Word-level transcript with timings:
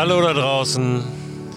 Hallo 0.00 0.22
da 0.22 0.32
draußen. 0.32 1.02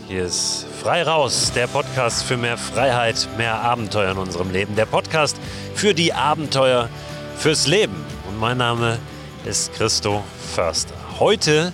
Hier 0.07 0.25
ist 0.25 0.65
Frei 0.81 1.03
Raus, 1.03 1.51
der 1.53 1.67
Podcast 1.67 2.23
für 2.23 2.37
mehr 2.37 2.57
Freiheit, 2.57 3.29
mehr 3.37 3.59
Abenteuer 3.59 4.13
in 4.13 4.17
unserem 4.17 4.49
Leben. 4.49 4.75
Der 4.75 4.87
Podcast 4.87 5.37
für 5.75 5.93
die 5.93 6.11
Abenteuer 6.11 6.89
fürs 7.37 7.67
Leben. 7.67 8.03
Und 8.27 8.39
mein 8.39 8.57
Name 8.57 8.97
ist 9.45 9.75
Christo 9.75 10.23
Förster. 10.55 10.95
Heute 11.19 11.71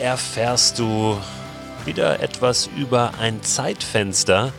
erfährst 0.00 0.80
du 0.80 1.16
wieder 1.84 2.18
etwas 2.18 2.68
über 2.76 3.12
ein 3.20 3.44
Zeitfenster, 3.44 4.52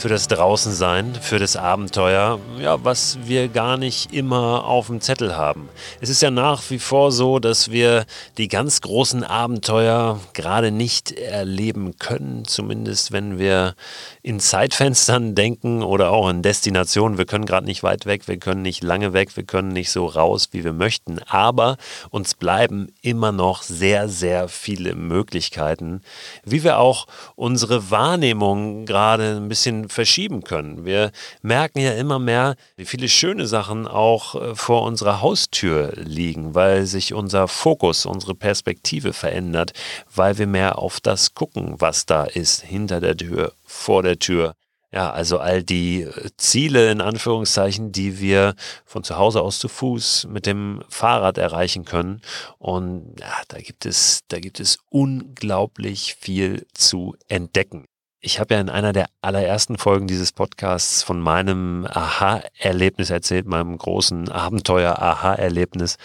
für 0.00 0.08
das 0.08 0.28
Draußensein, 0.28 1.14
für 1.14 1.38
das 1.38 1.56
Abenteuer, 1.56 2.40
ja, 2.58 2.82
was 2.82 3.18
wir 3.26 3.48
gar 3.48 3.76
nicht 3.76 4.14
immer 4.14 4.64
auf 4.64 4.86
dem 4.86 5.02
Zettel 5.02 5.36
haben. 5.36 5.68
Es 6.00 6.08
ist 6.08 6.22
ja 6.22 6.30
nach 6.30 6.62
wie 6.70 6.78
vor 6.78 7.12
so, 7.12 7.38
dass 7.38 7.70
wir 7.70 8.06
die 8.38 8.48
ganz 8.48 8.80
großen 8.80 9.24
Abenteuer 9.24 10.18
gerade 10.32 10.70
nicht 10.70 11.12
erleben 11.12 11.98
können, 11.98 12.46
zumindest 12.46 13.12
wenn 13.12 13.38
wir 13.38 13.74
in 14.22 14.40
Zeitfenstern 14.40 15.34
denken 15.34 15.82
oder 15.82 16.12
auch 16.12 16.30
in 16.30 16.40
Destinationen. 16.40 17.18
Wir 17.18 17.26
können 17.26 17.44
gerade 17.44 17.66
nicht 17.66 17.82
weit 17.82 18.06
weg, 18.06 18.26
wir 18.26 18.38
können 18.38 18.62
nicht 18.62 18.82
lange 18.82 19.12
weg, 19.12 19.36
wir 19.36 19.44
können 19.44 19.68
nicht 19.68 19.90
so 19.90 20.06
raus, 20.06 20.48
wie 20.52 20.64
wir 20.64 20.72
möchten, 20.72 21.18
aber 21.26 21.76
uns 22.08 22.34
bleiben 22.34 22.90
immer 23.02 23.32
noch 23.32 23.62
sehr, 23.62 24.08
sehr 24.08 24.48
viele 24.48 24.94
Möglichkeiten, 24.94 26.00
wie 26.42 26.64
wir 26.64 26.78
auch 26.78 27.06
unsere 27.36 27.90
Wahrnehmung 27.90 28.86
gerade 28.86 29.36
ein 29.36 29.50
bisschen 29.50 29.89
verschieben 29.90 30.42
können. 30.42 30.84
Wir 30.84 31.12
merken 31.42 31.80
ja 31.80 31.92
immer 31.92 32.18
mehr, 32.18 32.56
wie 32.76 32.84
viele 32.84 33.08
schöne 33.08 33.46
Sachen 33.46 33.86
auch 33.86 34.34
äh, 34.34 34.54
vor 34.54 34.82
unserer 34.82 35.20
Haustür 35.20 35.92
liegen, 35.96 36.54
weil 36.54 36.86
sich 36.86 37.14
unser 37.14 37.48
Fokus, 37.48 38.06
unsere 38.06 38.34
Perspektive 38.34 39.12
verändert, 39.12 39.72
weil 40.14 40.38
wir 40.38 40.46
mehr 40.46 40.78
auf 40.78 41.00
das 41.00 41.34
gucken, 41.34 41.74
was 41.78 42.06
da 42.06 42.24
ist, 42.24 42.62
hinter 42.62 43.00
der 43.00 43.16
Tür, 43.16 43.52
vor 43.64 44.02
der 44.02 44.18
Tür. 44.18 44.54
Ja, 44.92 45.12
also 45.12 45.38
all 45.38 45.62
die 45.62 46.02
äh, 46.02 46.30
Ziele 46.36 46.90
in 46.90 47.00
Anführungszeichen, 47.00 47.92
die 47.92 48.18
wir 48.18 48.54
von 48.84 49.04
zu 49.04 49.16
Hause 49.16 49.40
aus 49.40 49.60
zu 49.60 49.68
Fuß 49.68 50.26
mit 50.28 50.46
dem 50.46 50.82
Fahrrad 50.88 51.38
erreichen 51.38 51.84
können. 51.84 52.22
Und 52.58 53.14
ja, 53.20 53.32
da 53.48 53.58
gibt 53.58 53.86
es, 53.86 54.20
da 54.28 54.40
gibt 54.40 54.58
es 54.58 54.78
unglaublich 54.88 56.16
viel 56.18 56.66
zu 56.74 57.14
entdecken. 57.28 57.86
Ich 58.22 58.38
habe 58.38 58.52
ja 58.52 58.60
in 58.60 58.68
einer 58.68 58.92
der 58.92 59.06
allerersten 59.22 59.78
Folgen 59.78 60.06
dieses 60.06 60.32
Podcasts 60.32 61.02
von 61.02 61.22
meinem 61.22 61.86
Aha-Erlebnis 61.90 63.08
erzählt, 63.08 63.46
meinem 63.46 63.78
großen 63.78 64.28
Abenteuer-Aha-Erlebnis, 64.28 65.96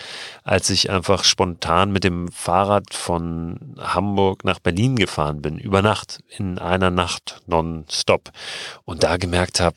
als 0.45 0.69
ich 0.69 0.89
einfach 0.89 1.25
spontan 1.25 1.91
mit 1.91 2.05
dem 2.05 2.31
Fahrrad 2.31 2.93
von 2.93 3.75
Hamburg 3.77 4.45
nach 4.45 4.59
Berlin 4.59 4.95
gefahren 4.95 5.41
bin, 5.41 5.57
über 5.57 5.81
Nacht, 5.81 6.23
in 6.29 6.57
einer 6.57 6.89
Nacht 6.89 7.41
nonstop. 7.47 8.31
Und 8.85 9.03
da 9.03 9.17
gemerkt 9.17 9.59
habe, 9.59 9.75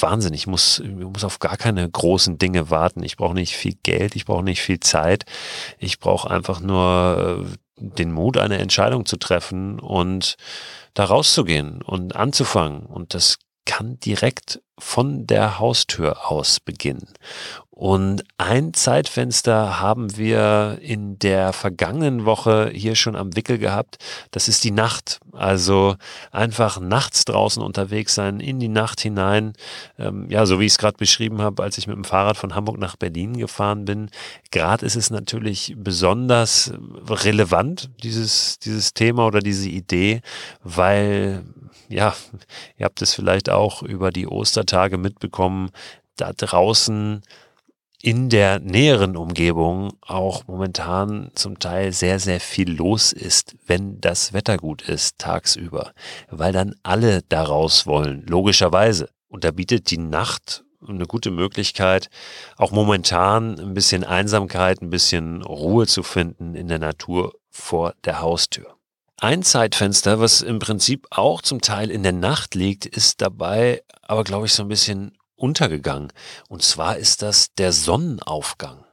Wahnsinn, 0.00 0.34
ich 0.34 0.46
muss, 0.46 0.80
ich 0.80 0.90
muss 0.90 1.24
auf 1.24 1.38
gar 1.38 1.56
keine 1.56 1.88
großen 1.88 2.38
Dinge 2.38 2.70
warten. 2.70 3.02
Ich 3.02 3.16
brauche 3.16 3.34
nicht 3.34 3.56
viel 3.56 3.74
Geld, 3.82 4.16
ich 4.16 4.24
brauche 4.24 4.42
nicht 4.42 4.62
viel 4.62 4.80
Zeit. 4.80 5.24
Ich 5.78 5.98
brauche 5.98 6.30
einfach 6.30 6.60
nur 6.60 7.46
äh, 7.46 7.56
den 7.80 8.12
Mut, 8.12 8.36
eine 8.36 8.58
Entscheidung 8.58 9.06
zu 9.06 9.16
treffen 9.16 9.80
und 9.80 10.36
da 10.94 11.04
rauszugehen 11.04 11.82
und 11.82 12.16
anzufangen. 12.16 12.86
Und 12.86 13.14
das 13.14 13.38
kann 13.64 13.98
direkt 14.00 14.60
von 14.78 15.26
der 15.26 15.58
Haustür 15.58 16.30
aus 16.30 16.60
beginnen. 16.60 17.12
Und 17.80 18.24
ein 18.36 18.74
Zeitfenster 18.74 19.80
haben 19.80 20.18
wir 20.18 20.76
in 20.82 21.18
der 21.18 21.54
vergangenen 21.54 22.26
Woche 22.26 22.70
hier 22.74 22.94
schon 22.94 23.16
am 23.16 23.34
Wickel 23.36 23.56
gehabt. 23.56 23.96
Das 24.32 24.48
ist 24.48 24.64
die 24.64 24.70
Nacht. 24.70 25.18
Also 25.32 25.96
einfach 26.30 26.78
nachts 26.78 27.24
draußen 27.24 27.62
unterwegs 27.62 28.14
sein, 28.14 28.38
in 28.38 28.60
die 28.60 28.68
Nacht 28.68 29.00
hinein. 29.00 29.54
Ähm, 29.98 30.26
ja, 30.28 30.44
so 30.44 30.60
wie 30.60 30.66
ich 30.66 30.72
es 30.72 30.78
gerade 30.78 30.98
beschrieben 30.98 31.40
habe, 31.40 31.62
als 31.62 31.78
ich 31.78 31.86
mit 31.86 31.96
dem 31.96 32.04
Fahrrad 32.04 32.36
von 32.36 32.54
Hamburg 32.54 32.76
nach 32.76 32.96
Berlin 32.96 33.38
gefahren 33.38 33.86
bin. 33.86 34.10
Gerade 34.50 34.84
ist 34.84 34.96
es 34.96 35.08
natürlich 35.08 35.74
besonders 35.78 36.74
relevant, 37.08 37.88
dieses, 38.02 38.58
dieses 38.58 38.92
Thema 38.92 39.24
oder 39.24 39.40
diese 39.40 39.70
Idee, 39.70 40.20
weil 40.62 41.44
ja, 41.88 42.14
ihr 42.76 42.84
habt 42.84 43.00
es 43.00 43.14
vielleicht 43.14 43.48
auch 43.48 43.82
über 43.82 44.10
die 44.10 44.26
Ostertage 44.26 44.98
mitbekommen, 44.98 45.70
da 46.16 46.34
draußen 46.34 47.22
in 48.02 48.30
der 48.30 48.60
näheren 48.60 49.16
Umgebung 49.16 49.92
auch 50.00 50.46
momentan 50.46 51.30
zum 51.34 51.58
Teil 51.58 51.92
sehr, 51.92 52.18
sehr 52.18 52.40
viel 52.40 52.72
los 52.72 53.12
ist, 53.12 53.56
wenn 53.66 54.00
das 54.00 54.32
Wetter 54.32 54.56
gut 54.56 54.82
ist 54.82 55.18
tagsüber, 55.18 55.92
weil 56.30 56.52
dann 56.52 56.74
alle 56.82 57.22
da 57.28 57.42
raus 57.42 57.86
wollen, 57.86 58.24
logischerweise. 58.26 59.10
Und 59.28 59.44
da 59.44 59.50
bietet 59.50 59.90
die 59.90 59.98
Nacht 59.98 60.64
eine 60.86 61.06
gute 61.06 61.30
Möglichkeit, 61.30 62.08
auch 62.56 62.70
momentan 62.70 63.60
ein 63.60 63.74
bisschen 63.74 64.02
Einsamkeit, 64.02 64.80
ein 64.80 64.90
bisschen 64.90 65.42
Ruhe 65.42 65.86
zu 65.86 66.02
finden 66.02 66.54
in 66.54 66.68
der 66.68 66.78
Natur 66.78 67.34
vor 67.50 67.94
der 68.04 68.20
Haustür. 68.20 68.76
Ein 69.18 69.42
Zeitfenster, 69.42 70.18
was 70.18 70.40
im 70.40 70.58
Prinzip 70.58 71.06
auch 71.10 71.42
zum 71.42 71.60
Teil 71.60 71.90
in 71.90 72.02
der 72.02 72.12
Nacht 72.14 72.54
liegt, 72.54 72.86
ist 72.86 73.20
dabei 73.20 73.82
aber, 74.00 74.24
glaube 74.24 74.46
ich, 74.46 74.54
so 74.54 74.62
ein 74.62 74.68
bisschen 74.68 75.12
untergegangen. 75.40 76.12
Und 76.48 76.62
zwar 76.62 76.96
ist 76.96 77.22
das 77.22 77.54
der 77.54 77.72
Sonnenaufgang. 77.72 78.84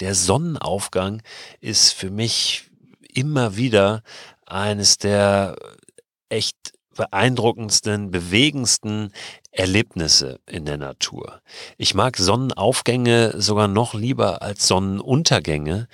Der 0.00 0.14
Sonnenaufgang 0.14 1.22
ist 1.60 1.92
für 1.92 2.10
mich 2.10 2.70
immer 3.12 3.56
wieder 3.56 4.02
eines 4.46 4.98
der 4.98 5.56
echt 6.28 6.72
beeindruckendsten, 6.96 8.10
bewegendsten 8.10 9.12
Erlebnisse 9.50 10.40
in 10.46 10.64
der 10.64 10.78
Natur. 10.78 11.40
Ich 11.76 11.94
mag 11.94 12.16
Sonnenaufgänge 12.16 13.40
sogar 13.40 13.68
noch 13.68 13.94
lieber 13.94 14.42
als 14.42 14.66
Sonnenuntergänge, 14.66 15.88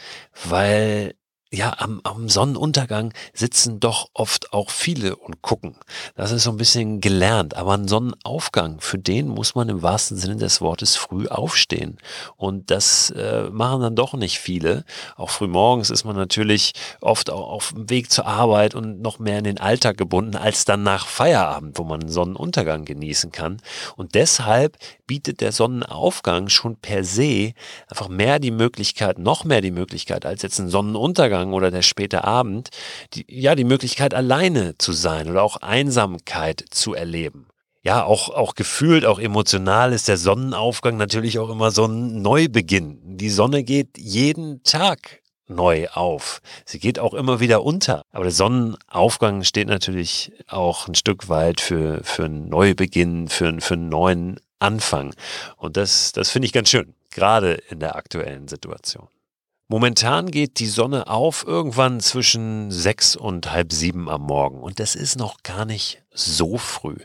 weil 0.48 1.14
ja, 1.52 1.74
am, 1.78 2.00
am 2.04 2.28
Sonnenuntergang 2.28 3.12
sitzen 3.34 3.80
doch 3.80 4.08
oft 4.14 4.52
auch 4.52 4.70
viele 4.70 5.16
und 5.16 5.42
gucken. 5.42 5.74
Das 6.14 6.30
ist 6.30 6.44
so 6.44 6.50
ein 6.50 6.56
bisschen 6.56 7.00
gelernt. 7.00 7.56
Aber 7.56 7.74
ein 7.74 7.88
Sonnenaufgang, 7.88 8.80
für 8.80 8.98
den 8.98 9.26
muss 9.26 9.56
man 9.56 9.68
im 9.68 9.82
wahrsten 9.82 10.16
Sinne 10.16 10.36
des 10.36 10.60
Wortes 10.60 10.94
früh 10.94 11.26
aufstehen. 11.26 11.98
Und 12.36 12.70
das 12.70 13.10
äh, 13.10 13.50
machen 13.50 13.80
dann 13.80 13.96
doch 13.96 14.14
nicht 14.14 14.38
viele. 14.38 14.84
Auch 15.16 15.30
früh 15.30 15.48
morgens 15.48 15.90
ist 15.90 16.04
man 16.04 16.14
natürlich 16.14 16.72
oft 17.00 17.30
auch 17.30 17.48
auf 17.50 17.72
dem 17.72 17.90
Weg 17.90 18.12
zur 18.12 18.26
Arbeit 18.26 18.76
und 18.76 19.00
noch 19.00 19.18
mehr 19.18 19.38
in 19.38 19.44
den 19.44 19.58
Alltag 19.58 19.96
gebunden 19.96 20.36
als 20.36 20.64
dann 20.64 20.84
nach 20.84 21.08
Feierabend, 21.08 21.78
wo 21.78 21.84
man 21.84 22.00
einen 22.00 22.10
Sonnenuntergang 22.10 22.84
genießen 22.84 23.32
kann. 23.32 23.60
Und 23.96 24.14
deshalb 24.14 24.76
bietet 25.08 25.40
der 25.40 25.50
Sonnenaufgang 25.50 26.48
schon 26.48 26.76
per 26.76 27.02
se 27.02 27.54
einfach 27.88 28.08
mehr 28.08 28.38
die 28.38 28.52
Möglichkeit, 28.52 29.18
noch 29.18 29.42
mehr 29.42 29.60
die 29.60 29.72
Möglichkeit 29.72 30.24
als 30.24 30.42
jetzt 30.42 30.60
ein 30.60 30.68
Sonnenuntergang 30.68 31.39
Sonnenuntergang 31.40 31.52
oder 31.52 31.70
der 31.70 31.82
späte 31.82 32.24
Abend, 32.24 32.70
die, 33.14 33.24
ja, 33.28 33.54
die 33.54 33.64
Möglichkeit 33.64 34.14
alleine 34.14 34.76
zu 34.78 34.92
sein 34.92 35.30
oder 35.30 35.42
auch 35.42 35.56
Einsamkeit 35.56 36.64
zu 36.70 36.94
erleben. 36.94 37.46
Ja, 37.82 38.04
auch, 38.04 38.28
auch 38.28 38.54
gefühlt, 38.54 39.06
auch 39.06 39.18
emotional 39.18 39.94
ist 39.94 40.08
der 40.08 40.18
Sonnenaufgang 40.18 40.98
natürlich 40.98 41.38
auch 41.38 41.48
immer 41.48 41.70
so 41.70 41.86
ein 41.86 42.20
Neubeginn. 42.20 42.98
Die 43.16 43.30
Sonne 43.30 43.64
geht 43.64 43.96
jeden 43.96 44.62
Tag 44.64 45.22
neu 45.48 45.88
auf. 45.88 46.42
Sie 46.66 46.78
geht 46.78 46.98
auch 46.98 47.14
immer 47.14 47.40
wieder 47.40 47.64
unter. 47.64 48.02
Aber 48.12 48.24
der 48.24 48.32
Sonnenaufgang 48.32 49.44
steht 49.44 49.68
natürlich 49.68 50.30
auch 50.46 50.88
ein 50.88 50.94
Stück 50.94 51.30
weit 51.30 51.60
für, 51.60 52.04
für 52.04 52.26
einen 52.26 52.50
Neubeginn, 52.50 53.28
für, 53.28 53.60
für 53.60 53.74
einen 53.74 53.88
neuen 53.88 54.40
Anfang. 54.58 55.14
Und 55.56 55.78
das, 55.78 56.12
das 56.12 56.30
finde 56.30 56.46
ich 56.46 56.52
ganz 56.52 56.68
schön, 56.68 56.94
gerade 57.10 57.54
in 57.70 57.80
der 57.80 57.96
aktuellen 57.96 58.46
Situation. 58.46 59.08
Momentan 59.72 60.32
geht 60.32 60.58
die 60.58 60.66
Sonne 60.66 61.06
auf 61.06 61.44
irgendwann 61.46 62.00
zwischen 62.00 62.72
sechs 62.72 63.14
und 63.14 63.52
halb 63.52 63.72
sieben 63.72 64.08
am 64.08 64.22
Morgen. 64.22 64.58
Und 64.58 64.80
das 64.80 64.96
ist 64.96 65.16
noch 65.16 65.44
gar 65.44 65.64
nicht 65.64 66.02
so 66.12 66.58
früh. 66.58 66.96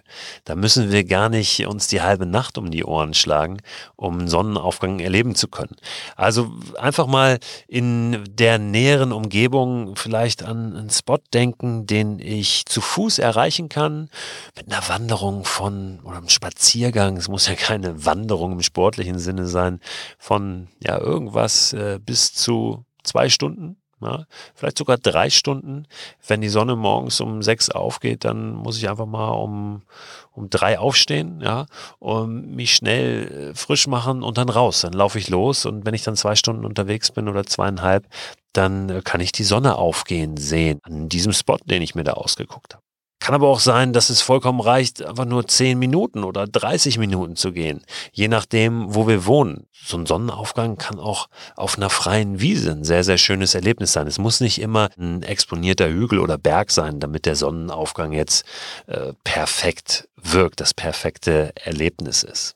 Da 0.46 0.56
müssen 0.56 0.92
wir 0.92 1.04
gar 1.04 1.30
nicht 1.30 1.66
uns 1.68 1.88
die 1.88 2.02
halbe 2.02 2.26
Nacht 2.26 2.58
um 2.58 2.72
die 2.72 2.84
Ohren 2.84 3.14
schlagen, 3.14 3.58
um 3.96 4.28
Sonnenaufgang 4.28 5.00
erleben 5.00 5.36
zu 5.36 5.48
können. 5.48 5.76
Also 6.16 6.52
einfach 6.80 7.06
mal 7.06 7.40
in 7.68 8.24
der 8.28 8.58
näheren 8.58 9.12
Umgebung 9.12 9.96
vielleicht 9.96 10.44
an 10.44 10.76
einen 10.76 10.90
Spot 10.90 11.20
denken, 11.34 11.86
den 11.86 12.20
ich 12.20 12.66
zu 12.66 12.82
Fuß 12.82 13.20
erreichen 13.20 13.70
kann, 13.70 14.10
mit 14.56 14.72
einer 14.72 14.88
Wanderung 14.90 15.46
von 15.46 16.00
oder 16.04 16.18
einem 16.18 16.30
Spaziergang. 16.30 17.18
Es 17.18 17.28
muss 17.28 17.48
ja 17.48 17.56
keine 17.56 18.06
Wanderung 18.06 18.54
im 18.54 18.64
sportlichen 18.64 19.20
Sinne 19.20 19.48
sein, 19.48 19.80
von 20.18 20.68
ja 20.84 20.98
irgendwas 20.98 21.74
äh, 21.74 22.00
bis 22.04 22.34
zu 22.34 22.86
zwei 23.04 23.30
Stunden 23.30 23.78
ja, 24.02 24.26
vielleicht 24.54 24.78
sogar 24.78 24.98
drei 24.98 25.30
Stunden. 25.30 25.88
Wenn 26.28 26.42
die 26.42 26.50
Sonne 26.50 26.76
morgens 26.76 27.20
um 27.22 27.42
sechs 27.42 27.70
aufgeht, 27.70 28.26
dann 28.26 28.54
muss 28.54 28.78
ich 28.78 28.90
einfach 28.90 29.06
mal 29.06 29.30
um, 29.30 29.84
um 30.32 30.50
drei 30.50 30.80
aufstehen, 30.80 31.42
ja, 31.42 31.66
und 32.00 32.56
mich 32.56 32.76
schnell 32.76 33.52
äh, 33.52 33.56
frisch 33.56 33.88
machen 33.88 34.24
und 34.24 34.38
dann 34.38 34.50
raus. 34.50 34.82
Dann 34.82 34.94
laufe 34.94 35.20
ich 35.20 35.30
los 35.30 35.66
und 35.66 35.86
wenn 35.86 35.94
ich 35.94 36.04
dann 36.04 36.16
zwei 36.16 36.36
Stunden 36.36 36.66
unterwegs 36.66 37.12
bin 37.12 37.30
oder 37.30 37.46
zweieinhalb, 37.46 38.08
dann 38.54 38.90
äh, 38.90 39.02
kann 39.04 39.22
ich 39.22 39.32
die 39.32 39.44
Sonne 39.44 39.78
aufgehen 39.78 40.38
sehen 40.38 40.80
an 40.84 41.10
diesem 41.10 41.34
Spot, 41.34 41.58
den 41.66 41.82
ich 41.82 41.96
mir 41.96 42.04
da 42.04 42.14
ausgeguckt 42.14 42.74
habe. 42.76 42.85
Kann 43.20 43.34
aber 43.34 43.48
auch 43.48 43.60
sein, 43.60 43.94
dass 43.94 44.10
es 44.10 44.22
vollkommen 44.22 44.60
reicht, 44.60 45.04
einfach 45.04 45.26
nur 45.26 45.48
10 45.48 45.80
Minuten 45.80 46.24
oder 46.24 46.46
30 46.48 46.98
Minuten 46.98 47.36
zu 47.36 47.52
gehen, 47.54 47.84
je 48.12 48.28
nachdem, 48.28 48.94
wo 48.94 49.08
wir 49.08 49.26
wohnen. 49.26 49.68
So 49.72 49.98
ein 49.98 50.06
Sonnenaufgang 50.06 50.78
kann 50.78 51.00
auch 51.00 51.28
auf 51.56 51.78
einer 51.78 51.90
freien 51.90 52.40
Wiese 52.40 52.72
ein 52.72 52.84
sehr, 52.84 53.04
sehr 53.04 53.18
schönes 53.18 53.56
Erlebnis 53.56 53.94
sein. 53.94 54.08
Es 54.08 54.20
muss 54.20 54.42
nicht 54.42 54.60
immer 54.60 54.90
ein 54.98 55.24
exponierter 55.24 55.90
Hügel 55.90 56.20
oder 56.20 56.38
Berg 56.38 56.72
sein, 56.72 57.00
damit 57.00 57.26
der 57.26 57.36
Sonnenaufgang 57.36 58.12
jetzt 58.12 58.46
äh, 58.88 59.14
perfekt 59.24 60.08
wirkt, 60.16 60.60
das 60.60 60.74
perfekte 60.74 61.54
Erlebnis 61.56 62.24
ist. 62.24 62.56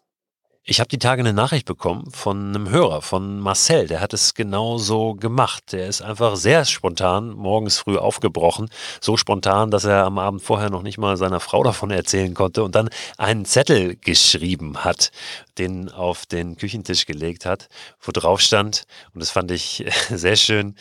Ich 0.71 0.79
habe 0.79 0.87
die 0.87 0.99
Tage 0.99 1.21
eine 1.21 1.33
Nachricht 1.33 1.65
bekommen 1.65 2.11
von 2.11 2.49
einem 2.49 2.69
Hörer, 2.69 3.01
von 3.01 3.39
Marcel, 3.39 3.87
der 3.87 4.01
hat 4.01 4.13
es 4.13 4.35
genau 4.35 4.77
so 4.77 5.15
gemacht. 5.15 5.71
Der 5.71 5.87
ist 5.87 6.03
einfach 6.03 6.35
sehr 6.35 6.63
spontan 6.63 7.31
morgens 7.31 7.79
früh 7.79 7.97
aufgebrochen. 7.97 8.69
So 9.01 9.17
spontan, 9.17 9.71
dass 9.71 9.85
er 9.85 10.05
am 10.05 10.19
Abend 10.19 10.43
vorher 10.43 10.69
noch 10.69 10.83
nicht 10.83 10.99
mal 10.99 11.17
seiner 11.17 11.39
Frau 11.39 11.63
davon 11.63 11.89
erzählen 11.89 12.35
konnte 12.35 12.63
und 12.63 12.75
dann 12.75 12.91
einen 13.17 13.45
Zettel 13.45 13.95
geschrieben 13.95 14.83
hat, 14.83 15.11
den 15.57 15.89
auf 15.89 16.27
den 16.27 16.55
Küchentisch 16.55 17.07
gelegt 17.07 17.47
hat, 17.47 17.67
wo 17.99 18.11
drauf 18.11 18.39
stand, 18.39 18.83
und 19.15 19.21
das 19.21 19.31
fand 19.31 19.49
ich 19.49 19.85
sehr 20.11 20.35
schön, 20.35 20.75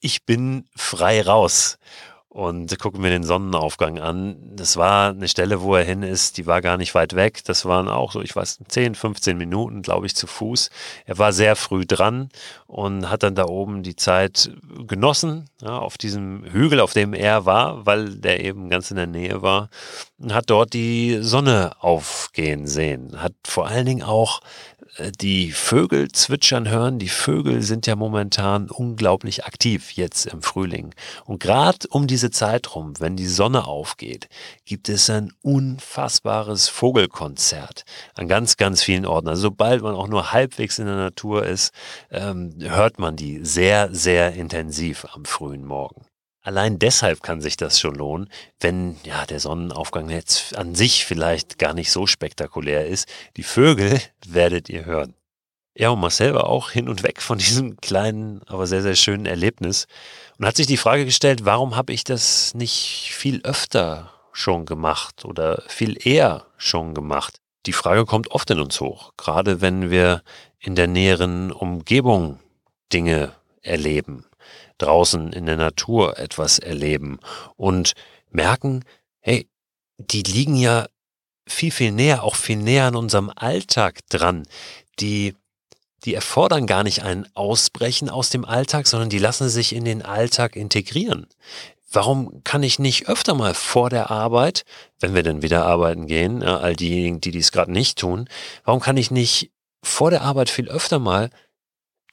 ich 0.00 0.24
bin 0.24 0.64
frei 0.74 1.22
raus 1.22 1.78
und 2.30 2.78
gucken 2.78 3.00
mir 3.00 3.10
den 3.10 3.24
Sonnenaufgang 3.24 3.98
an. 3.98 4.36
Das 4.54 4.76
war 4.76 5.10
eine 5.10 5.26
Stelle, 5.26 5.62
wo 5.62 5.74
er 5.74 5.82
hin 5.82 6.04
ist, 6.04 6.38
die 6.38 6.46
war 6.46 6.62
gar 6.62 6.76
nicht 6.76 6.94
weit 6.94 7.16
weg. 7.16 7.42
Das 7.44 7.64
waren 7.64 7.88
auch 7.88 8.12
so, 8.12 8.22
ich 8.22 8.36
weiß, 8.36 8.60
10, 8.68 8.94
15 8.94 9.36
Minuten, 9.36 9.82
glaube 9.82 10.06
ich, 10.06 10.14
zu 10.14 10.28
Fuß. 10.28 10.70
Er 11.06 11.18
war 11.18 11.32
sehr 11.32 11.56
früh 11.56 11.84
dran 11.84 12.28
und 12.68 13.10
hat 13.10 13.24
dann 13.24 13.34
da 13.34 13.46
oben 13.46 13.82
die 13.82 13.96
Zeit 13.96 14.52
genossen, 14.86 15.50
ja, 15.60 15.76
auf 15.76 15.98
diesem 15.98 16.44
Hügel, 16.44 16.78
auf 16.78 16.92
dem 16.92 17.14
er 17.14 17.46
war, 17.46 17.84
weil 17.84 18.14
der 18.14 18.44
eben 18.44 18.70
ganz 18.70 18.92
in 18.92 18.96
der 18.96 19.08
Nähe 19.08 19.42
war, 19.42 19.68
und 20.18 20.32
hat 20.32 20.50
dort 20.50 20.72
die 20.72 21.18
Sonne 21.22 21.72
aufgehen 21.80 22.68
sehen. 22.68 23.20
Hat 23.20 23.32
vor 23.44 23.66
allen 23.66 23.86
Dingen 23.86 24.04
auch 24.04 24.40
die 25.20 25.52
Vögel 25.52 26.10
zwitschern 26.10 26.68
hören. 26.68 26.98
Die 26.98 27.08
Vögel 27.08 27.62
sind 27.62 27.86
ja 27.86 27.96
momentan 27.96 28.70
unglaublich 28.70 29.44
aktiv 29.44 29.92
jetzt 29.92 30.26
im 30.26 30.42
Frühling. 30.42 30.94
Und 31.24 31.40
gerade 31.40 31.86
um 31.88 32.06
diese 32.06 32.30
Zeit 32.30 32.74
rum, 32.74 32.94
wenn 32.98 33.16
die 33.16 33.26
Sonne 33.26 33.66
aufgeht, 33.66 34.28
gibt 34.64 34.88
es 34.88 35.08
ein 35.10 35.32
unfassbares 35.42 36.68
Vogelkonzert 36.68 37.84
an 38.14 38.28
ganz, 38.28 38.56
ganz 38.56 38.82
vielen 38.82 39.06
Orten. 39.06 39.28
Also 39.28 39.42
sobald 39.42 39.82
man 39.82 39.94
auch 39.94 40.08
nur 40.08 40.32
halbwegs 40.32 40.78
in 40.78 40.86
der 40.86 40.96
Natur 40.96 41.46
ist, 41.46 41.72
ähm, 42.10 42.54
hört 42.58 42.98
man 42.98 43.16
die 43.16 43.44
sehr, 43.44 43.94
sehr 43.94 44.32
intensiv 44.34 45.06
am 45.14 45.24
frühen 45.24 45.64
Morgen. 45.64 46.09
Allein 46.42 46.78
deshalb 46.78 47.22
kann 47.22 47.42
sich 47.42 47.56
das 47.58 47.78
schon 47.78 47.94
lohnen, 47.94 48.30
wenn 48.60 48.96
ja 49.04 49.26
der 49.26 49.40
Sonnenaufgang 49.40 50.08
jetzt 50.08 50.56
an 50.56 50.74
sich 50.74 51.04
vielleicht 51.04 51.58
gar 51.58 51.74
nicht 51.74 51.92
so 51.92 52.06
spektakulär 52.06 52.86
ist. 52.86 53.08
Die 53.36 53.42
Vögel 53.42 54.00
werdet 54.26 54.68
ihr 54.70 54.86
hören. 54.86 55.14
Ja, 55.76 55.90
und 55.90 56.00
Marcel 56.00 56.34
war 56.34 56.48
auch 56.48 56.70
hin 56.70 56.88
und 56.88 57.02
weg 57.02 57.20
von 57.20 57.38
diesem 57.38 57.76
kleinen, 57.80 58.42
aber 58.46 58.66
sehr, 58.66 58.82
sehr 58.82 58.96
schönen 58.96 59.26
Erlebnis 59.26 59.86
und 60.38 60.46
hat 60.46 60.56
sich 60.56 60.66
die 60.66 60.78
Frage 60.78 61.04
gestellt, 61.04 61.44
warum 61.44 61.76
habe 61.76 61.92
ich 61.92 62.04
das 62.04 62.54
nicht 62.54 63.12
viel 63.12 63.42
öfter 63.42 64.12
schon 64.32 64.64
gemacht 64.64 65.24
oder 65.26 65.62
viel 65.68 65.96
eher 66.06 66.46
schon 66.56 66.94
gemacht? 66.94 67.40
Die 67.66 67.74
Frage 67.74 68.06
kommt 68.06 68.30
oft 68.30 68.50
in 68.50 68.60
uns 68.60 68.80
hoch, 68.80 69.12
gerade 69.18 69.60
wenn 69.60 69.90
wir 69.90 70.22
in 70.58 70.74
der 70.74 70.86
näheren 70.86 71.52
Umgebung 71.52 72.40
Dinge 72.90 73.34
erleben 73.60 74.24
draußen 74.78 75.32
in 75.32 75.46
der 75.46 75.56
Natur 75.56 76.18
etwas 76.18 76.58
erleben 76.58 77.18
und 77.56 77.94
merken, 78.30 78.84
hey, 79.20 79.48
die 79.98 80.22
liegen 80.22 80.56
ja 80.56 80.86
viel, 81.46 81.70
viel 81.70 81.92
näher, 81.92 82.22
auch 82.22 82.36
viel 82.36 82.56
näher 82.56 82.86
an 82.86 82.96
unserem 82.96 83.30
Alltag 83.34 84.00
dran. 84.08 84.46
Die, 85.00 85.34
die 86.04 86.14
erfordern 86.14 86.66
gar 86.66 86.84
nicht 86.84 87.02
ein 87.02 87.28
Ausbrechen 87.34 88.08
aus 88.08 88.30
dem 88.30 88.44
Alltag, 88.44 88.86
sondern 88.86 89.10
die 89.10 89.18
lassen 89.18 89.48
sich 89.48 89.74
in 89.74 89.84
den 89.84 90.02
Alltag 90.02 90.56
integrieren. 90.56 91.26
Warum 91.92 92.44
kann 92.44 92.62
ich 92.62 92.78
nicht 92.78 93.08
öfter 93.08 93.34
mal 93.34 93.52
vor 93.52 93.90
der 93.90 94.10
Arbeit, 94.10 94.64
wenn 95.00 95.14
wir 95.14 95.24
denn 95.24 95.42
wieder 95.42 95.66
arbeiten 95.66 96.06
gehen, 96.06 96.44
all 96.44 96.76
diejenigen, 96.76 97.20
die 97.20 97.32
dies 97.32 97.50
gerade 97.50 97.72
nicht 97.72 97.98
tun, 97.98 98.28
warum 98.64 98.80
kann 98.80 98.96
ich 98.96 99.10
nicht 99.10 99.50
vor 99.82 100.10
der 100.10 100.22
Arbeit 100.22 100.50
viel 100.50 100.68
öfter 100.68 101.00
mal 101.00 101.30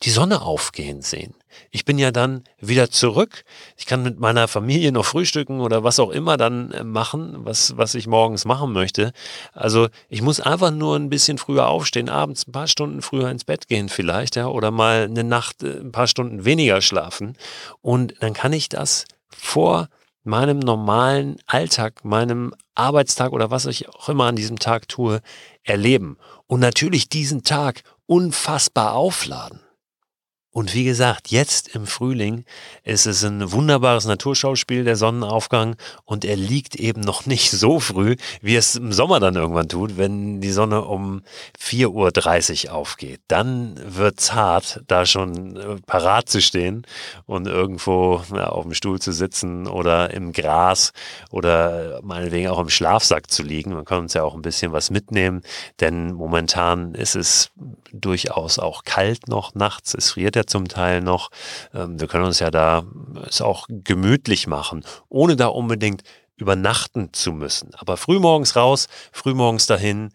die 0.03 0.09
Sonne 0.09 0.41
aufgehen 0.41 1.01
sehen. 1.01 1.35
Ich 1.71 1.85
bin 1.85 1.97
ja 1.97 2.11
dann 2.11 2.43
wieder 2.59 2.89
zurück. 2.89 3.43
Ich 3.75 3.85
kann 3.85 4.03
mit 4.03 4.19
meiner 4.19 4.47
Familie 4.47 4.91
noch 4.91 5.05
frühstücken 5.05 5.59
oder 5.59 5.83
was 5.83 5.99
auch 5.99 6.11
immer 6.11 6.37
dann 6.37 6.71
äh, 6.71 6.83
machen, 6.83 7.37
was, 7.39 7.77
was 7.77 7.95
ich 7.95 8.07
morgens 8.07 8.45
machen 8.45 8.73
möchte. 8.73 9.11
Also 9.53 9.87
ich 10.09 10.21
muss 10.21 10.39
einfach 10.39 10.71
nur 10.71 10.95
ein 10.95 11.09
bisschen 11.09 11.37
früher 11.37 11.67
aufstehen, 11.67 12.09
abends 12.09 12.47
ein 12.47 12.51
paar 12.51 12.67
Stunden 12.67 13.01
früher 13.01 13.29
ins 13.29 13.45
Bett 13.45 13.67
gehen 13.67 13.89
vielleicht, 13.89 14.35
ja, 14.35 14.47
oder 14.47 14.71
mal 14.71 15.03
eine 15.03 15.23
Nacht 15.23 15.63
äh, 15.63 15.79
ein 15.79 15.91
paar 15.91 16.07
Stunden 16.07 16.45
weniger 16.45 16.81
schlafen. 16.81 17.37
Und 17.81 18.15
dann 18.19 18.33
kann 18.33 18.53
ich 18.53 18.69
das 18.69 19.05
vor 19.29 19.87
meinem 20.27 20.59
normalen 20.59 21.37
Alltag, 21.47 22.03
meinem 22.03 22.53
Arbeitstag 22.75 23.31
oder 23.31 23.49
was 23.49 23.65
ich 23.65 23.89
auch 23.89 24.09
immer 24.09 24.25
an 24.25 24.35
diesem 24.35 24.59
Tag 24.59 24.87
tue, 24.87 25.21
erleben. 25.63 26.17
Und 26.45 26.59
natürlich 26.59 27.09
diesen 27.09 27.43
Tag 27.43 27.83
unfassbar 28.05 28.93
aufladen. 28.93 29.61
Und 30.51 30.73
wie 30.73 30.85
gesagt, 30.85 31.29
jetzt 31.29 31.75
im 31.75 31.85
Frühling 31.85 32.43
ist 32.83 33.05
es 33.05 33.23
ein 33.23 33.51
wunderbares 33.51 34.05
Naturschauspiel, 34.05 34.83
der 34.85 34.95
Sonnenaufgang. 34.95 35.75
Und 36.03 36.25
er 36.25 36.35
liegt 36.35 36.75
eben 36.75 37.01
noch 37.01 37.25
nicht 37.25 37.51
so 37.51 37.79
früh, 37.79 38.15
wie 38.41 38.55
es 38.55 38.75
im 38.75 38.91
Sommer 38.91 39.19
dann 39.19 39.35
irgendwann 39.35 39.69
tut, 39.69 39.97
wenn 39.97 40.41
die 40.41 40.51
Sonne 40.51 40.83
um 40.85 41.21
4.30 41.61 42.67
Uhr 42.67 42.73
aufgeht. 42.73 43.21
Dann 43.27 43.79
wird 43.85 44.19
es 44.19 44.33
hart, 44.33 44.81
da 44.87 45.05
schon 45.05 45.57
äh, 45.57 45.75
parat 45.85 46.29
zu 46.29 46.41
stehen 46.41 46.87
und 47.25 47.45
irgendwo 47.45 48.23
ja, 48.33 48.47
auf 48.49 48.63
dem 48.63 48.73
Stuhl 48.73 48.99
zu 48.99 49.11
sitzen 49.11 49.67
oder 49.67 50.11
im 50.11 50.31
Gras 50.31 50.91
oder 51.29 51.99
meinetwegen 52.03 52.47
auch 52.47 52.59
im 52.59 52.69
Schlafsack 52.69 53.29
zu 53.29 53.43
liegen. 53.43 53.73
Man 53.73 53.85
kann 53.85 53.99
uns 53.99 54.13
ja 54.13 54.23
auch 54.23 54.33
ein 54.33 54.41
bisschen 54.41 54.71
was 54.71 54.89
mitnehmen, 54.91 55.41
denn 55.81 56.13
momentan 56.13 56.95
ist 56.95 57.15
es 57.15 57.51
durchaus 57.91 58.59
auch 58.59 58.83
kalt 58.85 59.27
noch 59.27 59.53
nachts. 59.53 59.93
Es 59.93 60.11
friert 60.11 60.35
ja 60.37 60.45
zum 60.45 60.67
Teil 60.67 61.01
noch. 61.01 61.29
Ähm, 61.73 61.99
wir 61.99 62.07
können 62.07 62.25
uns 62.25 62.39
ja 62.39 62.51
da 62.51 62.85
es 63.27 63.41
auch 63.41 63.67
gemütlich 63.69 64.47
machen, 64.47 64.83
ohne 65.09 65.35
da 65.35 65.47
unbedingt 65.47 66.03
übernachten 66.37 67.11
zu 67.13 67.33
müssen. 67.33 67.73
Aber 67.75 67.97
frühmorgens 67.97 68.55
raus, 68.55 68.87
frühmorgens 69.11 69.65
dahin, 69.65 70.11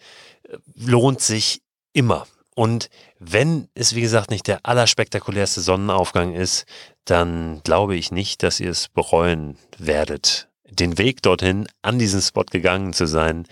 äh, 0.49 0.57
lohnt 0.77 1.21
sich 1.21 1.61
immer. 1.93 2.27
Und 2.55 2.91
wenn 3.19 3.69
es, 3.75 3.95
wie 3.95 4.03
gesagt, 4.03 4.31
nicht 4.31 4.47
der 4.47 4.67
allerspektakulärste 4.67 5.61
Sonnenaufgang 5.61 6.35
ist, 6.35 6.67
dann 7.05 7.61
glaube 7.65 7.97
ich 7.97 8.13
nicht, 8.13 8.43
dass 8.43 8.61
ihr 8.61 8.71
es 8.71 8.89
bereuen 8.89 9.57
werdet, 9.79 10.49
den 10.69 10.99
Weg 10.99 11.23
dorthin 11.23 11.67
an 11.81 11.99
diesen 11.99 12.21
Spot 12.21 12.45
gegangen 12.45 12.93
zu 12.93 13.07
sein. 13.07 13.47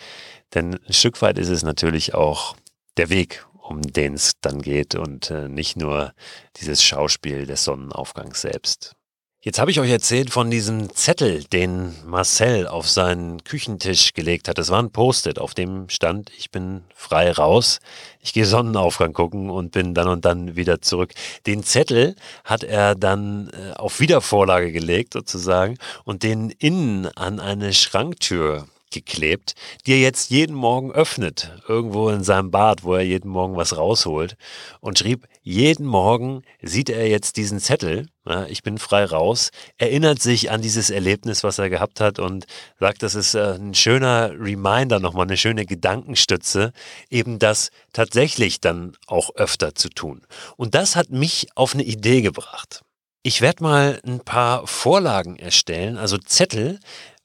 Denn 0.54 0.78
ein 0.86 0.92
Stück 0.92 1.20
weit 1.22 1.38
ist 1.38 1.48
es 1.48 1.62
natürlich 1.62 2.14
auch 2.14 2.56
der 2.96 3.08
Weg 3.08 3.46
um 3.70 3.80
den 3.82 4.14
es 4.14 4.32
dann 4.40 4.60
geht 4.60 4.96
und 4.96 5.30
äh, 5.30 5.48
nicht 5.48 5.76
nur 5.76 6.12
dieses 6.56 6.82
Schauspiel 6.82 7.46
des 7.46 7.64
Sonnenaufgangs 7.64 8.40
selbst. 8.40 8.96
Jetzt 9.42 9.58
habe 9.58 9.70
ich 9.70 9.80
euch 9.80 9.90
erzählt 9.90 10.28
von 10.28 10.50
diesem 10.50 10.94
Zettel, 10.94 11.44
den 11.44 11.94
Marcel 12.04 12.66
auf 12.66 12.86
seinen 12.90 13.42
Küchentisch 13.42 14.12
gelegt 14.12 14.48
hat. 14.48 14.58
Das 14.58 14.68
war 14.68 14.82
ein 14.82 14.90
Post-it, 14.90 15.38
auf 15.38 15.54
dem 15.54 15.88
stand, 15.88 16.30
ich 16.36 16.50
bin 16.50 16.84
frei 16.94 17.32
raus, 17.32 17.78
ich 18.20 18.34
gehe 18.34 18.44
Sonnenaufgang 18.44 19.14
gucken 19.14 19.48
und 19.48 19.70
bin 19.72 19.94
dann 19.94 20.08
und 20.08 20.26
dann 20.26 20.56
wieder 20.56 20.82
zurück. 20.82 21.14
Den 21.46 21.62
Zettel 21.62 22.16
hat 22.44 22.64
er 22.64 22.94
dann 22.94 23.48
äh, 23.50 23.72
auf 23.76 24.00
Wiedervorlage 24.00 24.72
gelegt 24.72 25.14
sozusagen 25.14 25.78
und 26.04 26.22
den 26.22 26.50
innen 26.50 27.06
an 27.06 27.40
eine 27.40 27.72
Schranktür 27.72 28.66
geklebt, 28.90 29.54
die 29.86 29.92
er 29.92 30.00
jetzt 30.00 30.30
jeden 30.30 30.54
Morgen 30.54 30.92
öffnet, 30.92 31.52
irgendwo 31.68 32.08
in 32.08 32.22
seinem 32.22 32.50
Bad, 32.50 32.84
wo 32.84 32.94
er 32.94 33.02
jeden 33.02 33.30
Morgen 33.30 33.56
was 33.56 33.76
rausholt 33.76 34.36
und 34.80 34.98
schrieb, 34.98 35.26
jeden 35.42 35.86
Morgen 35.86 36.42
sieht 36.62 36.90
er 36.90 37.08
jetzt 37.08 37.36
diesen 37.36 37.60
Zettel, 37.60 38.06
ja, 38.26 38.46
ich 38.46 38.62
bin 38.62 38.78
frei 38.78 39.04
raus, 39.04 39.50
erinnert 39.78 40.20
sich 40.20 40.50
an 40.50 40.60
dieses 40.60 40.90
Erlebnis, 40.90 41.42
was 41.42 41.58
er 41.58 41.70
gehabt 41.70 42.00
hat 42.00 42.18
und 42.18 42.46
sagt, 42.78 43.02
das 43.02 43.14
ist 43.14 43.34
äh, 43.34 43.54
ein 43.54 43.74
schöner 43.74 44.32
Reminder, 44.38 45.00
nochmal 45.00 45.26
eine 45.26 45.36
schöne 45.36 45.64
Gedankenstütze, 45.64 46.72
eben 47.08 47.38
das 47.38 47.70
tatsächlich 47.92 48.60
dann 48.60 48.96
auch 49.06 49.34
öfter 49.36 49.74
zu 49.74 49.88
tun. 49.88 50.22
Und 50.56 50.74
das 50.74 50.96
hat 50.96 51.10
mich 51.10 51.48
auf 51.54 51.74
eine 51.74 51.84
Idee 51.84 52.20
gebracht. 52.20 52.82
Ich 53.22 53.42
werde 53.42 53.62
mal 53.62 54.00
ein 54.06 54.20
paar 54.20 54.66
Vorlagen 54.66 55.36
erstellen, 55.36 55.98
also 55.98 56.16
Zettel, 56.16 56.80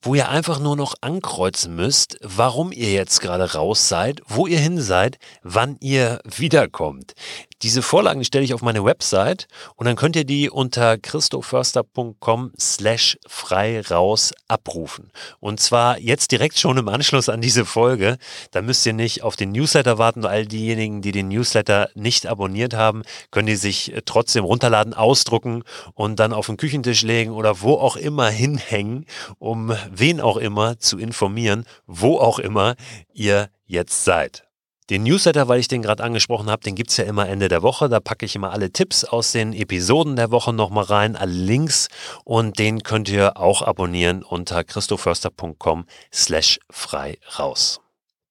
wo 0.06 0.14
ihr 0.14 0.30
einfach 0.30 0.60
nur 0.60 0.76
noch 0.76 0.94
ankreuzen 1.02 1.76
müsst, 1.76 2.20
warum 2.22 2.72
ihr 2.72 2.92
jetzt 2.92 3.22
gerade 3.22 3.54
raus 3.54 3.90
seid, 3.90 4.22
wo 4.28 4.46
ihr 4.46 4.60
hin 4.60 4.80
seid, 4.80 5.18
wann 5.42 5.78
ihr 5.80 6.20
wiederkommt. 6.24 7.16
Diese 7.64 7.82
Vorlagen 7.82 8.24
stelle 8.24 8.44
ich 8.44 8.54
auf 8.54 8.62
meine 8.62 8.86
Website 8.86 9.48
und 9.76 9.88
dann 9.88 9.96
könnt 9.96 10.16
ihr 10.16 10.26
die 10.26 10.52
unter 10.52 11.00
christoförster.com 11.00 12.52
slash 12.60 13.18
frei 13.26 13.82
raus 13.82 14.34
abrufen. 14.48 15.10
Und 15.40 15.60
zwar 15.60 15.98
jetzt 15.98 16.32
direkt 16.32 16.60
schon 16.60 16.78
im 16.78 16.88
Anschluss 16.90 17.28
an 17.28 17.42
diese 17.42 17.66
Folge. 17.66 18.18
Da 18.52 18.62
müsst 18.62 18.86
ihr 18.86 18.94
nicht 18.94 19.24
auf 19.24 19.36
den 19.36 19.52
Newsletter 19.52 19.98
warten. 19.98 20.26
All 20.26 20.46
diejenigen, 20.46 21.02
die 21.02 21.12
den 21.12 21.30
Newsletter 21.30 21.90
nicht 21.96 22.28
abonniert 22.28 22.76
haben, 22.76 23.02
können 23.32 23.48
die 23.48 23.56
sich 23.56 23.94
trotzdem 24.06 24.44
runterladen, 24.44 24.94
ausdrucken 24.94 25.64
und 25.96 26.20
dann 26.20 26.34
auf 26.34 26.46
den 26.46 26.58
Küchentisch 26.58 27.02
legen 27.02 27.32
oder 27.32 27.62
wo 27.62 27.76
auch 27.76 27.96
immer 27.96 28.30
hinhängen, 28.30 29.08
um 29.40 29.74
wen 30.00 30.22
auch 30.22 30.38
immer 30.38 30.80
zu 30.80 30.98
informieren, 30.98 31.66
wo 31.86 32.20
auch 32.20 32.40
immer 32.40 32.76
ihr 33.14 33.50
jetzt 33.66 34.04
seid. 34.04 34.46
Den 34.92 35.02
Newsletter, 35.02 35.48
weil 35.48 35.60
ich 35.60 35.68
den 35.68 35.82
gerade 35.82 36.04
angesprochen 36.04 36.50
habe, 36.50 36.62
den 36.62 36.76
gibt 36.76 36.92
es 36.92 36.98
ja 36.98 37.06
immer 37.06 37.28
Ende 37.28 37.48
der 37.48 37.64
Woche. 37.64 37.90
Da 37.90 38.00
packe 38.00 38.26
ich 38.26 38.36
immer 38.36 38.52
alle 38.52 38.72
Tipps 38.72 39.04
aus 39.04 39.32
den 39.32 39.52
Episoden 39.54 40.16
der 40.16 40.30
Woche 40.30 40.54
nochmal 40.54 40.84
rein, 40.84 41.16
alle 41.16 41.34
Links 41.34 41.88
und 42.24 42.60
den 42.60 42.84
könnt 42.84 43.10
ihr 43.10 43.38
auch 43.38 43.64
abonnieren 43.64 44.22
unter 44.22 44.64
christoförster.com 44.64 45.86
slash 46.14 46.60
frei 46.70 47.18
raus. 47.40 47.82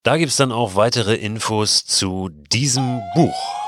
Da 0.04 0.16
gibt 0.16 0.30
es 0.30 0.36
dann 0.36 0.52
auch 0.52 0.76
weitere 0.76 1.16
Infos 1.16 1.86
zu 1.86 2.28
diesem 2.28 3.00
Buch. 3.16 3.63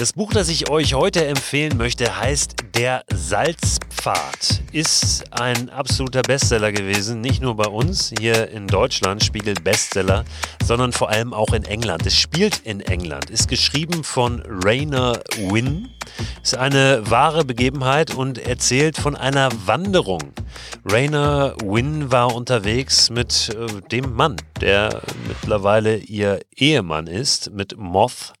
Das 0.00 0.14
Buch, 0.14 0.32
das 0.32 0.48
ich 0.48 0.70
euch 0.70 0.94
heute 0.94 1.26
empfehlen 1.26 1.76
möchte, 1.76 2.18
heißt 2.18 2.54
Der 2.74 3.04
Salzpfad. 3.12 4.62
Ist 4.72 5.24
ein 5.30 5.68
absoluter 5.68 6.22
Bestseller 6.22 6.72
gewesen, 6.72 7.20
nicht 7.20 7.42
nur 7.42 7.54
bei 7.54 7.66
uns 7.66 8.10
hier 8.18 8.48
in 8.48 8.66
Deutschland, 8.66 9.22
Spiegel 9.22 9.52
Bestseller, 9.62 10.24
sondern 10.64 10.94
vor 10.94 11.10
allem 11.10 11.34
auch 11.34 11.52
in 11.52 11.64
England. 11.64 12.06
Es 12.06 12.16
spielt 12.16 12.60
in 12.60 12.80
England, 12.80 13.28
ist 13.28 13.46
geschrieben 13.48 14.02
von 14.02 14.42
Rainer 14.48 15.20
Wynn, 15.36 15.90
ist 16.42 16.56
eine 16.56 17.02
wahre 17.10 17.44
Begebenheit 17.44 18.14
und 18.14 18.38
erzählt 18.38 18.96
von 18.96 19.16
einer 19.16 19.50
Wanderung. 19.66 20.32
Rainer 20.90 21.54
Wynn 21.62 22.10
war 22.10 22.34
unterwegs 22.34 23.10
mit 23.10 23.54
äh, 23.54 23.82
dem 23.90 24.14
Mann, 24.14 24.36
der 24.62 25.02
mittlerweile 25.28 25.98
ihr 25.98 26.40
Ehemann 26.56 27.06
ist, 27.06 27.50
mit 27.52 27.76
Moth 27.76 28.32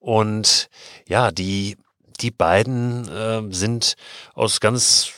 und 0.00 0.68
ja, 1.06 1.30
die, 1.30 1.76
die 2.20 2.30
beiden 2.32 3.08
äh, 3.08 3.42
sind 3.54 3.94
aus 4.34 4.60
ganz 4.60 5.12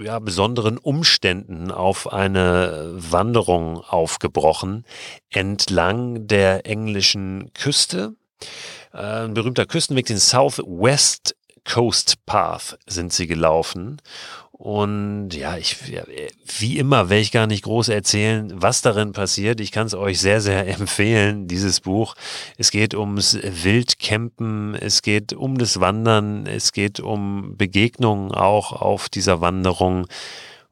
ja, 0.00 0.18
besonderen 0.18 0.78
Umständen 0.78 1.70
auf 1.70 2.12
eine 2.12 2.90
Wanderung 2.94 3.78
aufgebrochen 3.78 4.84
entlang 5.30 6.26
der 6.26 6.66
englischen 6.66 7.52
Küste. 7.54 8.14
Äh, 8.92 9.26
ein 9.26 9.34
berühmter 9.34 9.66
Küstenweg, 9.66 10.06
den 10.06 10.18
Southwest 10.18 11.36
Coast 11.64 12.26
Path 12.26 12.78
sind 12.86 13.12
sie 13.12 13.26
gelaufen 13.26 14.00
und 14.56 15.30
ja, 15.30 15.56
ich, 15.56 15.76
wie 16.60 16.78
immer, 16.78 17.10
werde 17.10 17.20
ich 17.20 17.32
gar 17.32 17.48
nicht 17.48 17.64
groß 17.64 17.88
erzählen, 17.88 18.52
was 18.54 18.82
darin 18.82 19.10
passiert. 19.10 19.60
Ich 19.60 19.72
kann 19.72 19.88
es 19.88 19.94
euch 19.94 20.20
sehr, 20.20 20.40
sehr 20.40 20.68
empfehlen, 20.80 21.48
dieses 21.48 21.80
Buch. 21.80 22.14
Es 22.56 22.70
geht 22.70 22.94
ums 22.94 23.36
Wildcampen, 23.42 24.76
es 24.76 25.02
geht 25.02 25.32
um 25.32 25.58
das 25.58 25.80
Wandern, 25.80 26.46
es 26.46 26.72
geht 26.72 27.00
um 27.00 27.56
Begegnungen 27.56 28.30
auch 28.30 28.72
auf 28.72 29.08
dieser 29.08 29.40
Wanderung 29.40 30.06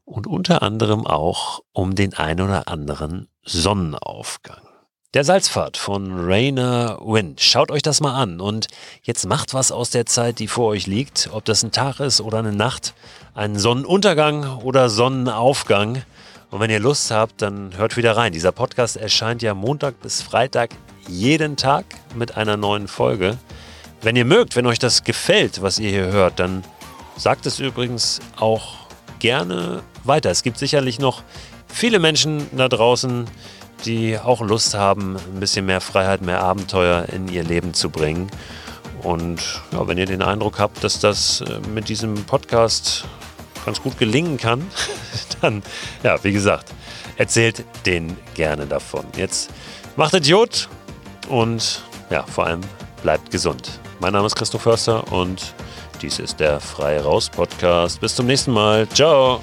und 0.05 0.27
unter 0.27 0.63
anderem 0.63 1.05
auch 1.05 1.59
um 1.73 1.93
den 1.93 2.13
ein 2.13 2.39
oder 2.39 2.69
anderen 2.69 3.27
Sonnenaufgang. 3.43 4.72
Der 5.13 5.23
Salzpfad 5.23 5.77
von 5.77 6.25
Rainer 6.25 6.97
Wynn. 6.99 7.35
Schaut 7.37 7.69
euch 7.69 7.83
das 7.83 8.01
mal 8.01 8.15
an 8.15 8.41
und 8.41 8.65
jetzt 9.03 9.27
macht 9.27 9.53
was 9.53 9.71
aus 9.71 9.91
der 9.91 10.07
Zeit, 10.07 10.39
die 10.39 10.47
vor 10.47 10.69
euch 10.69 10.87
liegt. 10.87 11.29
Ob 11.31 11.45
das 11.45 11.61
ein 11.61 11.71
Tag 11.71 11.99
ist 11.99 12.19
oder 12.19 12.39
eine 12.39 12.51
Nacht, 12.51 12.95
ein 13.35 13.59
Sonnenuntergang 13.59 14.57
oder 14.63 14.89
Sonnenaufgang. 14.89 16.01
Und 16.49 16.59
wenn 16.61 16.71
ihr 16.71 16.79
Lust 16.79 17.11
habt, 17.11 17.43
dann 17.43 17.77
hört 17.77 17.95
wieder 17.95 18.17
rein. 18.17 18.33
Dieser 18.33 18.51
Podcast 18.51 18.97
erscheint 18.97 19.43
ja 19.43 19.53
Montag 19.53 20.01
bis 20.01 20.23
Freitag 20.23 20.71
jeden 21.07 21.57
Tag 21.57 21.85
mit 22.15 22.35
einer 22.35 22.57
neuen 22.57 22.87
Folge. 22.87 23.37
Wenn 24.01 24.15
ihr 24.15 24.25
mögt, 24.25 24.55
wenn 24.55 24.65
euch 24.65 24.79
das 24.79 25.03
gefällt, 25.03 25.61
was 25.61 25.77
ihr 25.77 25.91
hier 25.91 26.07
hört, 26.07 26.39
dann 26.39 26.63
sagt 27.17 27.45
es 27.45 27.59
übrigens 27.59 28.19
auch 28.35 28.77
gerne 29.19 29.83
weiter. 30.05 30.31
Es 30.31 30.41
gibt 30.41 30.57
sicherlich 30.57 30.97
noch 30.97 31.21
viele 31.67 31.99
Menschen 31.99 32.47
da 32.57 32.67
draußen, 32.67 33.25
die 33.25 33.52
auch 34.23 34.41
Lust 34.41 34.73
haben, 34.73 35.17
ein 35.17 35.39
bisschen 35.39 35.65
mehr 35.65 35.81
Freiheit, 35.81 36.21
mehr 36.21 36.41
Abenteuer 36.41 37.07
in 37.11 37.27
ihr 37.27 37.43
Leben 37.43 37.73
zu 37.73 37.89
bringen. 37.89 38.29
Und 39.01 39.61
ja, 39.71 39.87
wenn 39.87 39.97
ihr 39.97 40.05
den 40.05 40.21
Eindruck 40.21 40.59
habt, 40.59 40.83
dass 40.83 40.99
das 40.99 41.41
äh, 41.41 41.59
mit 41.73 41.89
diesem 41.89 42.23
Podcast 42.25 43.05
ganz 43.65 43.81
gut 43.81 43.97
gelingen 43.97 44.37
kann, 44.37 44.65
dann, 45.41 45.63
ja, 46.03 46.23
wie 46.23 46.31
gesagt, 46.31 46.73
erzählt 47.17 47.65
den 47.85 48.17
gerne 48.33 48.65
davon. 48.65 49.05
Jetzt 49.17 49.49
macht 49.95 50.13
Idiot 50.13 50.69
und 51.27 51.83
ja, 52.09 52.23
vor 52.23 52.45
allem 52.45 52.61
bleibt 53.01 53.31
gesund. 53.31 53.79
Mein 53.99 54.13
Name 54.13 54.27
ist 54.27 54.35
Christoph 54.35 54.63
Förster 54.63 55.11
und 55.11 55.53
dies 56.01 56.19
ist 56.19 56.39
der 56.39 56.59
Frei 56.59 56.99
Raus 56.99 57.29
Podcast. 57.29 58.01
Bis 58.01 58.15
zum 58.15 58.25
nächsten 58.25 58.51
Mal. 58.51 58.87
Ciao. 58.89 59.41